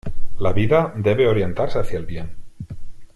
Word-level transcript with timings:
La 0.39 0.51
vida 0.51 0.93
debe 0.95 1.27
orientarse 1.27 1.77
hacia 1.77 1.99
el 1.99 2.07
bien. 2.07 2.35